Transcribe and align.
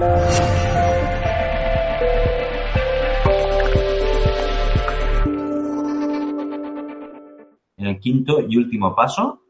En 0.00 0.06
el 7.86 7.98
quinto 7.98 8.46
y 8.48 8.56
último 8.56 8.94
paso, 8.94 9.42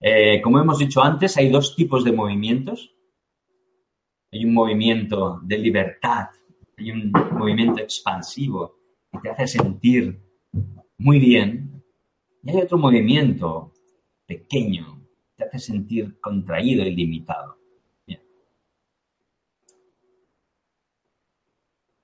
eh, 0.00 0.40
como 0.40 0.60
hemos 0.60 0.78
dicho 0.78 1.02
antes, 1.02 1.36
hay 1.36 1.50
dos 1.50 1.74
tipos 1.74 2.04
de 2.04 2.12
movimientos. 2.12 2.94
Hay 4.30 4.44
un 4.44 4.54
movimiento 4.54 5.40
de 5.42 5.58
libertad, 5.58 6.28
hay 6.78 6.92
un 6.92 7.10
movimiento 7.32 7.80
expansivo 7.80 8.76
que 9.10 9.18
te 9.18 9.30
hace 9.30 9.48
sentir 9.48 10.22
muy 10.98 11.18
bien. 11.18 11.82
Y 12.44 12.50
hay 12.50 12.58
otro 12.58 12.78
movimiento 12.78 13.72
pequeño, 14.26 15.04
que 15.36 15.38
te 15.38 15.44
hace 15.44 15.58
sentir 15.58 16.20
contraído 16.20 16.86
y 16.86 16.94
limitado. 16.94 17.61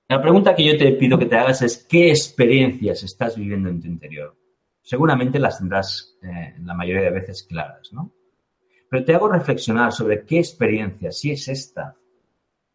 La 0.09 0.19
pregunta 0.19 0.55
que 0.55 0.65
yo 0.65 0.75
te 0.75 0.91
pido 0.93 1.19
que 1.19 1.27
te 1.27 1.35
hagas 1.35 1.61
es, 1.61 1.85
¿qué 1.87 2.09
experiencias 2.09 3.03
estás 3.03 3.37
viviendo 3.37 3.69
en 3.69 3.79
tu 3.79 3.85
interior? 3.85 4.35
Seguramente 4.81 5.37
las 5.37 5.59
tendrás 5.59 6.17
eh, 6.23 6.55
la 6.63 6.73
mayoría 6.73 7.03
de 7.03 7.11
veces 7.11 7.43
claras, 7.43 7.93
¿no? 7.93 8.11
Pero 8.89 9.05
te 9.05 9.13
hago 9.13 9.29
reflexionar 9.29 9.91
sobre 9.91 10.25
qué 10.25 10.39
experiencia, 10.39 11.11
si 11.11 11.29
es 11.29 11.47
esta 11.47 11.95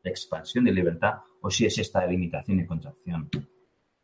expansión 0.04 0.64
de 0.64 0.72
libertad 0.72 1.14
o 1.40 1.50
si 1.50 1.66
es 1.66 1.76
esta 1.76 2.06
limitación 2.06 2.60
y 2.60 2.66
contracción. 2.66 3.28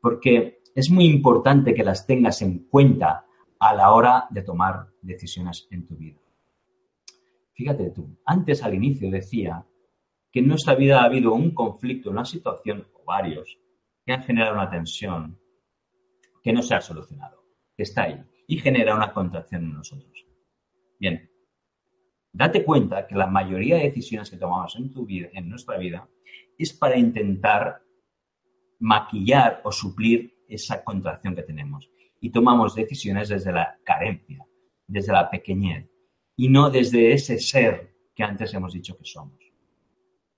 Porque 0.00 0.62
es 0.75 0.91
muy 0.91 1.05
importante 1.05 1.72
que 1.72 1.84
las 1.84 2.05
tengas 2.09 2.42
en 2.42 2.67
cuenta 2.67 3.27
a 3.61 3.75
la 3.77 3.92
hora 3.92 4.27
de 4.31 4.42
tomar 4.42 4.89
decisiones 5.03 5.69
en 5.70 5.87
tu 5.87 5.97
vida. 5.97 6.19
Fíjate 7.53 7.91
tú, 7.91 8.19
antes 8.25 8.65
al 8.65 8.75
inicio 8.75 9.09
decía 9.09 9.65
que 10.31 10.41
en 10.41 10.48
nuestra 10.48 10.75
vida 10.75 11.00
ha 11.00 11.05
habido 11.05 11.33
un 11.33 11.53
conflicto, 11.53 12.11
una 12.11 12.25
situación 12.25 12.86
o 12.95 13.05
varios 13.05 13.59
que 14.05 14.12
han 14.12 14.23
generado 14.23 14.55
una 14.55 14.70
tensión 14.70 15.39
que 16.42 16.53
no 16.53 16.62
se 16.62 16.75
ha 16.75 16.81
solucionado, 16.81 17.45
que 17.77 17.83
está 17.83 18.05
ahí 18.05 18.22
y 18.47 18.59
genera 18.59 18.95
una 18.95 19.12
contracción 19.12 19.64
en 19.64 19.75
nosotros. 19.75 20.27
Bien, 20.98 21.31
date 22.33 22.64
cuenta 22.64 23.06
que 23.06 23.14
la 23.14 23.27
mayoría 23.27 23.77
de 23.77 23.84
decisiones 23.84 24.31
que 24.31 24.37
tomamos 24.37 24.77
en 24.77 24.92
tu 24.92 25.06
vida, 25.06 25.28
en 25.33 25.48
nuestra 25.48 25.78
vida, 25.78 26.09
es 26.59 26.72
para 26.72 26.98
intentar 26.98 27.83
maquillar 28.81 29.61
o 29.65 29.72
suplir 29.72 30.34
esa 30.48 30.83
contracción 30.83 31.34
que 31.34 31.42
tenemos. 31.42 31.91
Y 32.20 32.31
tomamos 32.31 32.75
decisiones 32.75 33.28
desde 33.28 33.53
la 33.53 33.78
carencia, 33.84 34.44
desde 34.87 35.12
la 35.12 35.31
pequeñez, 35.31 35.89
y 36.37 36.48
no 36.48 36.70
desde 36.70 37.12
ese 37.12 37.39
ser 37.39 37.94
que 38.15 38.22
antes 38.22 38.53
hemos 38.53 38.72
dicho 38.72 38.97
que 38.98 39.05
somos. 39.05 39.50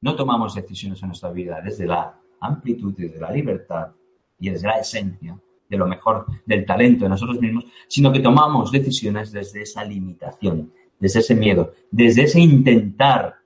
No 0.02 0.16
tomamos 0.16 0.54
decisiones 0.54 1.00
en 1.02 1.08
nuestra 1.08 1.30
vida 1.30 1.60
desde 1.64 1.86
la 1.86 2.20
amplitud, 2.40 2.92
desde 2.96 3.20
la 3.20 3.30
libertad 3.30 3.92
y 4.38 4.50
desde 4.50 4.66
la 4.66 4.80
esencia 4.80 5.38
de 5.68 5.76
lo 5.76 5.86
mejor 5.86 6.26
del 6.44 6.66
talento 6.66 7.04
de 7.04 7.10
nosotros 7.10 7.40
mismos, 7.40 7.64
sino 7.88 8.12
que 8.12 8.18
tomamos 8.18 8.72
decisiones 8.72 9.30
desde 9.30 9.62
esa 9.62 9.84
limitación, 9.84 10.72
desde 10.98 11.20
ese 11.20 11.36
miedo, 11.36 11.72
desde 11.90 12.24
ese 12.24 12.40
intentar 12.40 13.36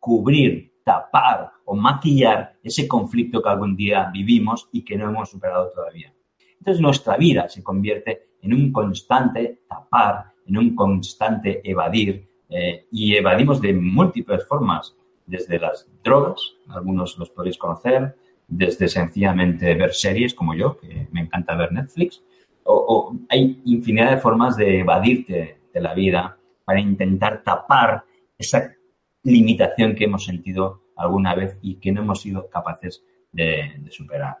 cubrir, 0.00 0.72
tapar 0.84 1.52
o 1.64 1.76
maquillar 1.76 2.58
ese 2.64 2.88
conflicto 2.88 3.40
que 3.40 3.48
algún 3.48 3.76
día 3.76 4.10
vivimos 4.12 4.68
y 4.72 4.84
que 4.84 4.96
no 4.96 5.08
hemos 5.08 5.30
superado 5.30 5.70
todavía. 5.70 6.12
Entonces 6.58 6.82
nuestra 6.82 7.16
vida 7.16 7.48
se 7.48 7.62
convierte 7.62 8.32
en 8.42 8.54
un 8.54 8.72
constante 8.72 9.62
tapar, 9.68 10.32
en 10.46 10.58
un 10.58 10.74
constante 10.74 11.60
evadir, 11.62 12.28
eh, 12.48 12.86
y 12.90 13.14
evadimos 13.14 13.60
de 13.62 13.72
múltiples 13.72 14.44
formas 14.46 14.94
desde 15.32 15.58
las 15.58 15.88
drogas, 16.04 16.56
algunos 16.68 17.16
los 17.18 17.30
podéis 17.30 17.56
conocer, 17.56 18.14
desde 18.46 18.86
sencillamente 18.86 19.74
ver 19.74 19.94
series 19.94 20.34
como 20.34 20.54
yo, 20.54 20.76
que 20.76 21.08
me 21.10 21.22
encanta 21.22 21.56
ver 21.56 21.72
Netflix, 21.72 22.22
o, 22.64 23.16
hay 23.30 23.62
infinidad 23.64 24.10
de 24.10 24.18
formas 24.18 24.58
de 24.58 24.80
evadirte 24.80 25.58
de 25.72 25.80
la 25.80 25.94
vida 25.94 26.36
para 26.66 26.80
intentar 26.80 27.42
tapar 27.42 28.04
esa 28.36 28.74
limitación 29.22 29.94
que 29.94 30.04
hemos 30.04 30.26
sentido 30.26 30.82
alguna 30.96 31.34
vez 31.34 31.56
y 31.62 31.76
que 31.76 31.92
no 31.92 32.02
hemos 32.02 32.20
sido 32.20 32.50
capaces 32.50 33.02
de, 33.32 33.72
superar, 33.88 34.36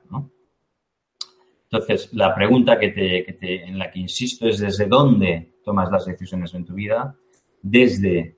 Entonces, 1.70 2.12
la 2.12 2.34
pregunta 2.34 2.78
que 2.78 2.88
te, 2.90 3.64
en 3.64 3.78
la 3.78 3.90
que 3.90 4.00
insisto 4.00 4.46
es 4.46 4.58
desde 4.58 4.84
dónde 4.84 5.54
tomas 5.64 5.90
las 5.90 6.04
decisiones 6.04 6.52
en 6.52 6.66
tu 6.66 6.74
vida, 6.74 7.16
desde 7.62 8.36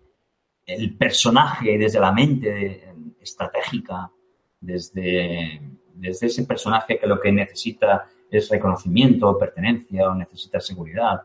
el 0.67 0.97
personaje, 0.97 1.77
desde 1.79 2.01
la 2.01 2.13
mente 2.13 2.95
estratégica, 3.21 4.11
desde, 4.61 5.61
desde 5.95 6.27
ese 6.27 6.45
personaje 6.45 6.99
que 6.99 7.07
lo 7.07 7.21
que 7.21 7.33
necesita 7.33 8.07
es 8.31 8.49
reconocimiento, 8.49 9.39
pertenencia 9.39 10.09
o 10.09 10.15
necesita 10.15 10.61
seguridad, 10.61 11.21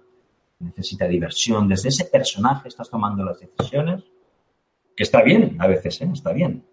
necesita 0.59 1.07
diversión. 1.07 1.67
Desde 1.67 1.89
ese 1.89 2.05
personaje 2.05 2.67
estás 2.67 2.89
tomando 2.89 3.23
las 3.23 3.39
decisiones, 3.39 4.03
que 4.95 5.03
está 5.03 5.23
bien, 5.23 5.55
a 5.59 5.67
veces, 5.67 6.01
¿eh? 6.01 6.09
está 6.11 6.33
bien. 6.33 6.65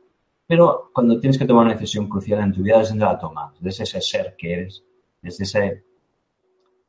Pero 0.47 0.91
cuando 0.93 1.19
tienes 1.21 1.39
que 1.39 1.45
tomar 1.45 1.65
una 1.65 1.75
decisión 1.75 2.09
crucial 2.09 2.41
en 2.41 2.53
tu 2.53 2.63
vida, 2.63 2.79
¿desde 2.79 2.91
dónde 2.91 3.05
la 3.05 3.19
tomas? 3.19 3.55
Desde 3.61 3.85
ese 3.85 4.01
ser 4.01 4.35
que 4.37 4.53
eres, 4.53 4.85
desde, 5.23 5.45
ese, 5.45 5.85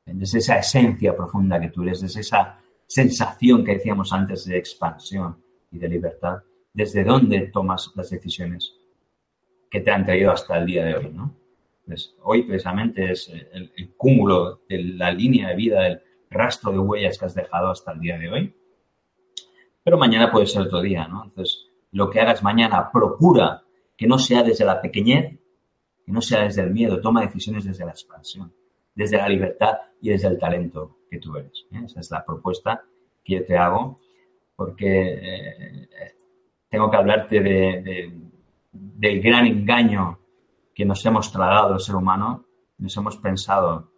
desde 0.06 0.40
esa 0.40 0.58
esencia 0.58 1.16
profunda 1.16 1.60
que 1.60 1.70
tú 1.70 1.84
eres, 1.84 2.02
desde 2.02 2.22
esa 2.22 2.60
sensación 2.86 3.64
que 3.64 3.74
decíamos 3.74 4.12
antes 4.14 4.46
de 4.46 4.58
expansión 4.58 5.38
y 5.72 5.80
de 5.80 5.90
libertad, 5.90 6.38
desde 6.74 7.04
dónde 7.04 7.50
tomas 7.54 7.92
las 7.96 8.10
decisiones 8.10 8.76
que 9.70 9.82
te 9.82 9.92
han 9.92 10.06
traído 10.06 10.32
hasta 10.32 10.58
el 10.58 10.66
día 10.66 10.86
de 10.86 10.96
hoy, 10.96 11.10
¿no? 11.12 11.36
Pues 11.86 12.16
hoy 12.24 12.44
precisamente 12.44 13.12
es 13.12 13.30
el, 13.30 13.94
cúmulo 13.96 14.62
de 14.68 14.84
la 14.84 15.12
línea 15.12 15.50
de 15.50 15.56
vida, 15.56 15.88
el 15.88 16.02
rastro 16.30 16.72
de 16.72 16.80
huellas 16.80 17.18
que 17.18 17.26
has 17.26 17.34
dejado 17.34 17.70
hasta 17.70 17.94
el 17.94 18.00
día 18.00 18.18
de 18.18 18.30
hoy. 18.30 18.56
Pero 19.84 19.98
mañana 19.98 20.30
puede 20.30 20.48
ser 20.48 20.64
otro 20.64 20.82
día, 20.82 21.08
¿no? 21.08 21.24
Entonces, 21.24 21.66
lo 21.92 22.10
que 22.10 22.20
hagas 22.20 22.44
mañana, 22.44 22.92
procura 22.92 23.64
que 23.96 24.06
no 24.06 24.20
sea 24.20 24.44
desde 24.44 24.66
la 24.66 24.82
pequeñez, 24.82 25.40
que 26.06 26.12
no 26.12 26.22
sea 26.22 26.44
desde 26.44 26.62
el 26.62 26.72
miedo, 26.72 27.00
toma 27.00 27.22
decisiones 27.22 27.64
desde 27.64 27.86
la 27.86 27.92
expansión, 27.92 28.54
desde 28.94 29.18
la 29.18 29.30
libertad 29.30 29.78
y 30.02 30.10
desde 30.10 30.28
el 30.28 30.38
talento 30.38 30.98
que 31.10 31.20
tú 31.20 31.38
eres. 31.38 31.66
¿eh? 31.72 31.82
Esa 31.86 32.02
es 32.02 32.12
la 32.12 32.26
propuesta 32.26 32.84
que 33.24 33.36
yo 33.36 33.46
te 33.46 33.58
hago 33.58 34.02
porque 34.58 35.14
eh, 35.14 35.90
tengo 36.68 36.90
que 36.90 36.98
hablarte 36.98 37.40
de, 37.40 38.12
del 38.74 39.22
gran 39.22 39.46
engaño 39.46 40.20
que 40.74 40.84
nos 40.84 41.06
hemos 41.06 41.32
tragado 41.32 41.76
el 41.76 41.80
ser 41.80 41.96
humano. 41.96 42.46
Nos 42.80 42.98
hemos 42.98 43.18
pensado 43.18 43.92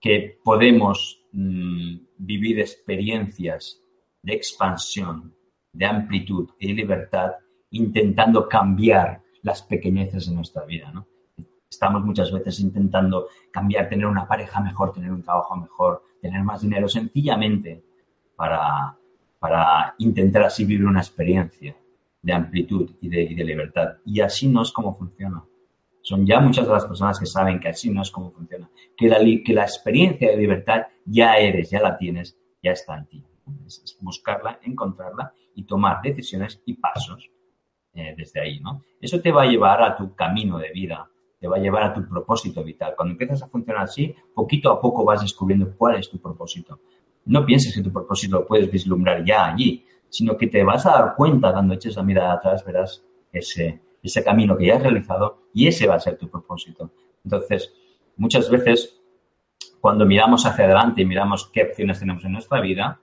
que 0.00 0.38
podemos 0.44 1.24
mm, 1.32 1.96
vivir 2.18 2.60
experiencias 2.60 3.80
de 4.20 4.34
expansión, 4.34 5.34
de 5.72 5.86
amplitud 5.86 6.50
y 6.58 6.72
libertad 6.72 7.32
intentando 7.70 8.48
cambiar 8.48 9.22
las 9.42 9.62
pequeñeces 9.62 10.28
de 10.28 10.34
nuestra 10.34 10.64
vida. 10.64 10.92
Estamos 11.70 12.04
muchas 12.04 12.32
veces 12.32 12.58
intentando 12.60 13.28
cambiar, 13.52 13.88
tener 13.88 14.06
una 14.06 14.26
pareja 14.26 14.60
mejor, 14.60 14.92
tener 14.92 15.12
un 15.12 15.22
trabajo 15.22 15.56
mejor, 15.56 16.02
tener 16.20 16.42
más 16.42 16.62
dinero, 16.62 16.88
sencillamente 16.88 17.84
para 18.34 18.96
para 19.46 19.94
intentar 19.98 20.42
así 20.42 20.64
vivir 20.64 20.84
una 20.84 20.98
experiencia 20.98 21.76
de 22.20 22.32
amplitud 22.32 22.90
y 23.00 23.08
de, 23.08 23.44
libertad. 23.44 23.98
Y 24.04 24.20
así 24.20 24.48
no 24.48 24.62
es 24.62 24.72
como 24.72 24.96
funciona. 24.96 25.44
Son 26.02 26.26
ya 26.26 26.40
muchas 26.40 26.66
de 26.66 26.72
las 26.72 26.84
personas 26.84 27.20
que 27.20 27.26
saben 27.26 27.60
que 27.60 27.68
así 27.68 27.90
no 27.90 28.02
es 28.02 28.10
como 28.10 28.32
funciona. 28.32 28.68
Que 28.96 29.08
la, 29.08 29.18
que 29.18 29.52
la 29.52 29.62
experiencia 29.62 30.30
de 30.30 30.36
libertad 30.36 30.86
ya 31.04 31.36
eres, 31.36 31.70
ya 31.70 31.80
la 31.80 31.96
tienes, 31.96 32.36
ya 32.60 32.72
está 32.72 32.98
en 32.98 33.06
ti. 33.06 33.24
Es, 33.64 33.96
buscarla, 34.00 34.58
encontrarla 34.64 35.32
y 35.54 35.62
tomar 35.62 36.02
decisiones 36.02 36.60
y 36.66 36.74
pasos 36.74 37.30
eh, 37.94 38.14
desde 38.16 38.40
ahí, 38.40 38.58
¿no? 38.58 38.82
Eso 39.00 39.20
te 39.20 39.30
va 39.30 39.42
a 39.44 39.46
llevar 39.46 39.80
a 39.80 39.96
tu 39.96 40.12
camino 40.16 40.58
de 40.58 40.72
vida, 40.72 41.08
te 41.38 41.46
va 41.46 41.54
a 41.54 41.60
llevar 41.60 41.84
a 41.84 41.94
tu 41.94 42.04
propósito 42.08 42.64
vital. 42.64 42.94
Cuando 42.96 43.12
empiezas 43.12 43.44
a 43.44 43.48
funcionar 43.48 43.84
así, 43.84 44.12
poquito 44.34 44.72
a 44.72 44.80
poco 44.80 45.04
vas 45.04 45.20
descubriendo 45.20 45.72
cuál 45.76 46.00
es 46.00 46.10
tu 46.10 46.18
propósito 46.18 46.80
no 47.26 47.44
pienses 47.44 47.74
que 47.74 47.82
tu 47.82 47.92
propósito 47.92 48.40
lo 48.40 48.46
puedes 48.46 48.70
vislumbrar 48.70 49.24
ya 49.24 49.46
allí, 49.46 49.84
sino 50.08 50.36
que 50.36 50.46
te 50.46 50.62
vas 50.64 50.86
a 50.86 50.92
dar 50.92 51.14
cuenta 51.16 51.52
cuando 51.52 51.74
eches 51.74 51.96
la 51.96 52.02
mirada 52.02 52.34
atrás, 52.34 52.64
verás 52.64 53.04
ese, 53.32 53.80
camino 54.24 54.56
que 54.56 54.66
ya 54.66 54.76
has 54.76 54.82
realizado 54.82 55.48
y 55.52 55.66
ese 55.66 55.86
va 55.86 55.96
a 55.96 56.00
ser 56.00 56.16
tu 56.16 56.28
propósito. 56.30 56.90
Entonces, 57.24 57.74
muchas 58.16 58.48
veces, 58.48 59.00
cuando 59.80 60.06
miramos 60.06 60.46
hacia 60.46 60.64
adelante 60.64 61.02
y 61.02 61.06
miramos 61.06 61.50
qué 61.52 61.64
opciones 61.64 61.98
tenemos 61.98 62.24
en 62.24 62.32
nuestra 62.32 62.60
vida, 62.60 63.00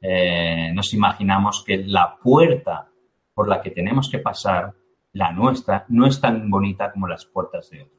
eh, 0.00 0.70
nos 0.74 0.92
imaginamos 0.92 1.64
que 1.64 1.78
la 1.78 2.18
puerta 2.22 2.90
por 3.32 3.48
la 3.48 3.62
que 3.62 3.70
tenemos 3.70 4.10
que 4.10 4.18
pasar, 4.18 4.74
la 5.12 5.32
nuestra, 5.32 5.86
no 5.88 6.06
es 6.06 6.20
tan 6.20 6.50
bonita 6.50 6.92
como 6.92 7.08
las 7.08 7.24
puertas 7.24 7.70
de 7.70 7.82
otros. 7.82 7.94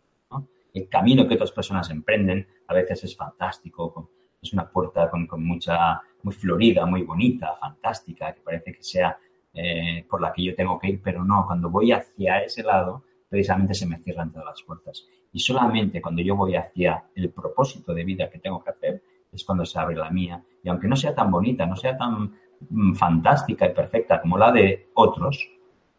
El 0.73 0.89
camino 0.89 1.27
que 1.27 1.35
otras 1.35 1.51
personas 1.51 1.89
emprenden 1.89 2.47
a 2.67 2.73
veces 2.73 3.05
es 3.05 3.15
fantástico, 3.15 4.11
es 4.45 4.53
una 4.53 4.69
puerta 4.69 5.09
con, 5.09 5.27
mucha, 5.43 6.01
muy 6.23 6.33
florida, 6.33 6.85
muy 6.85 7.03
bonita, 7.03 7.55
fantástica, 7.59 8.33
que 8.33 8.41
parece 8.41 8.73
que 8.73 8.83
sea 8.83 9.17
eh, 9.53 10.05
por 10.09 10.21
la 10.21 10.31
que 10.31 10.43
yo 10.43 10.55
tengo 10.55 10.79
que 10.79 10.89
ir, 10.89 11.01
pero 11.03 11.23
no, 11.23 11.45
cuando 11.45 11.69
voy 11.69 11.91
hacia 11.91 12.43
ese 12.43 12.63
lado, 12.63 13.03
precisamente 13.27 13.73
se 13.73 13.87
me 13.87 13.97
cierran 13.99 14.31
todas 14.31 14.45
las 14.45 14.63
puertas. 14.63 15.05
Y 15.31 15.39
solamente 15.39 16.01
cuando 16.01 16.21
yo 16.21 16.35
voy 16.35 16.55
hacia 16.55 17.03
el 17.15 17.29
propósito 17.29 17.93
de 17.93 18.05
vida 18.05 18.29
que 18.29 18.39
tengo 18.39 18.63
que 18.63 18.69
hacer, 18.69 19.03
es 19.31 19.43
cuando 19.43 19.65
se 19.65 19.77
abre 19.79 19.95
la 19.95 20.09
mía. 20.09 20.41
Y 20.63 20.69
aunque 20.69 20.87
no 20.87 20.95
sea 20.95 21.13
tan 21.13 21.29
bonita, 21.31 21.65
no 21.65 21.75
sea 21.75 21.97
tan 21.97 22.31
mm, 22.69 22.93
fantástica 22.93 23.65
y 23.65 23.73
perfecta 23.73 24.21
como 24.21 24.37
la 24.37 24.51
de 24.51 24.89
otros, 24.93 25.49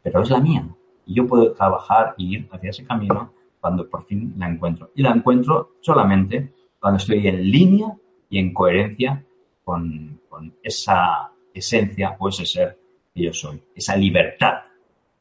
pero 0.03 0.23
es 0.23 0.31
la 0.31 0.41
mía. 0.41 0.67
Y 1.05 1.15
yo 1.15 1.27
puedo 1.27 1.53
trabajar 1.53 2.15
y 2.17 2.37
ir 2.37 2.49
hacia 2.51 2.71
ese 2.71 2.87
camino 2.87 3.33
cuando 3.61 3.89
por 3.89 4.05
fin 4.07 4.35
la 4.39 4.49
encuentro. 4.49 4.91
Y 4.95 5.03
la 5.03 5.11
encuentro 5.11 5.73
solamente 5.81 6.53
cuando 6.79 6.99
estoy 6.99 7.27
en 7.27 7.51
línea 7.51 7.97
y 8.31 8.39
en 8.39 8.53
coherencia 8.53 9.23
con, 9.65 10.21
esa 10.63 11.33
esencia 11.55 12.15
o 12.19 12.29
ese 12.29 12.45
ser 12.45 12.79
que 13.15 13.25
yo 13.25 13.33
soy, 13.33 13.63
esa 13.75 13.97
libertad, 13.97 14.65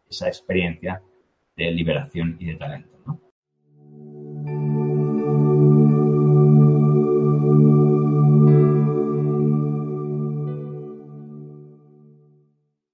esa 0.09 0.27
experiencia 0.27 1.01
de 1.55 1.71
liberación 1.71 2.35
y 2.39 2.47
de 2.47 2.55
talento. 2.55 3.19